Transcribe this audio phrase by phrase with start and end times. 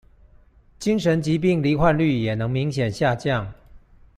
[0.79, 3.53] 精神疾病罹患率也能明顯下降